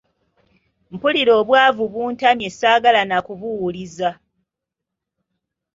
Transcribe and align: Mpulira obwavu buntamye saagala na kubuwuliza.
Mpulira 0.93 1.31
obwavu 1.41 1.83
buntamye 1.93 2.49
saagala 2.59 3.01
na 3.09 3.17
kubuwuliza. 3.25 4.09